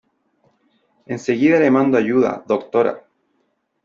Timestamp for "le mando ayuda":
1.59-2.43